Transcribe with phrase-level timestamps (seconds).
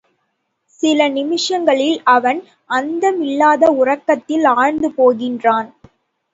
[0.83, 2.39] சில நிமிஷங்களில் அவன்
[2.69, 5.71] அந்தமில்லாத உறக்கத்தில் ஆழ்ந்து போகின்றான்.